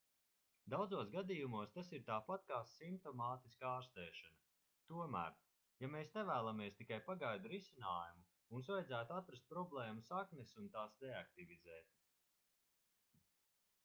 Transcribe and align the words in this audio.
daudzos 0.73 1.09
gadījumos 1.15 1.73
tas 1.73 1.89
ir 1.97 1.99
tāpat 2.07 2.47
kā 2.51 2.61
simptomātiska 2.71 3.67
ārstēšana 3.71 4.81
tomēr 4.93 5.37
ja 5.85 5.91
mēs 5.97 6.11
nevēlamies 6.17 6.79
tikai 6.81 6.99
pagaidu 7.11 7.53
risinājumu 7.53 8.25
mums 8.55 8.73
vajadzētu 8.77 9.19
atrast 9.21 9.49
problēmu 9.55 10.07
saknes 10.11 10.57
un 10.63 10.73
tās 10.79 10.97
deaktivizēt 11.07 11.97